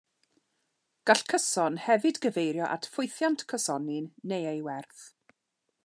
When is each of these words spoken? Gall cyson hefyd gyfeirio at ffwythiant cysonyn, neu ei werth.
Gall 1.09 1.21
cyson 1.33 1.77
hefyd 1.83 2.19
gyfeirio 2.27 2.71
at 2.77 2.89
ffwythiant 2.95 3.47
cysonyn, 3.53 4.09
neu 4.33 4.49
ei 4.55 4.65
werth. 4.71 5.07